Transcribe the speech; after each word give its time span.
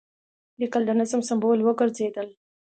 لیکل 0.59 0.83
د 0.85 0.91
نظم 0.99 1.21
سمبول 1.29 1.59
وګرځېدل. 1.63 2.27